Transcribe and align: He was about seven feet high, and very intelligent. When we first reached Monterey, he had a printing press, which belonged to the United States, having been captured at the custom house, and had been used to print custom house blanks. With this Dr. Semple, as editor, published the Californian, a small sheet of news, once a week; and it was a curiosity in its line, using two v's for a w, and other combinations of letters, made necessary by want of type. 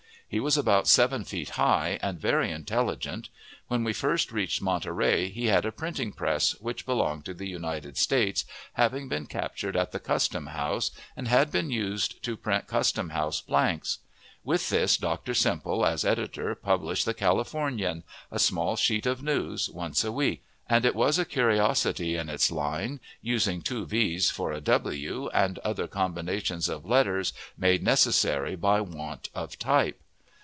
He 0.33 0.39
was 0.39 0.55
about 0.57 0.87
seven 0.87 1.25
feet 1.25 1.49
high, 1.49 1.99
and 2.01 2.17
very 2.17 2.51
intelligent. 2.51 3.27
When 3.67 3.83
we 3.83 3.91
first 3.91 4.31
reached 4.31 4.61
Monterey, 4.61 5.27
he 5.27 5.47
had 5.47 5.65
a 5.65 5.73
printing 5.73 6.13
press, 6.13 6.53
which 6.61 6.85
belonged 6.85 7.25
to 7.25 7.33
the 7.33 7.49
United 7.49 7.97
States, 7.97 8.45
having 8.75 9.09
been 9.09 9.25
captured 9.25 9.75
at 9.75 9.91
the 9.91 9.99
custom 9.99 10.47
house, 10.47 10.91
and 11.17 11.27
had 11.27 11.51
been 11.51 11.69
used 11.69 12.23
to 12.23 12.37
print 12.37 12.65
custom 12.65 13.09
house 13.09 13.41
blanks. 13.41 13.97
With 14.41 14.69
this 14.69 14.95
Dr. 14.95 15.33
Semple, 15.33 15.85
as 15.85 16.05
editor, 16.05 16.55
published 16.55 17.03
the 17.05 17.13
Californian, 17.13 18.03
a 18.31 18.39
small 18.39 18.77
sheet 18.77 19.05
of 19.05 19.21
news, 19.21 19.69
once 19.69 20.01
a 20.05 20.13
week; 20.13 20.45
and 20.69 20.85
it 20.85 20.95
was 20.95 21.19
a 21.19 21.25
curiosity 21.25 22.15
in 22.15 22.29
its 22.29 22.49
line, 22.49 23.01
using 23.21 23.61
two 23.61 23.85
v's 23.85 24.29
for 24.29 24.53
a 24.53 24.61
w, 24.61 25.27
and 25.33 25.59
other 25.59 25.89
combinations 25.89 26.69
of 26.69 26.85
letters, 26.85 27.33
made 27.57 27.83
necessary 27.83 28.55
by 28.55 28.79
want 28.79 29.27
of 29.35 29.59
type. 29.59 29.99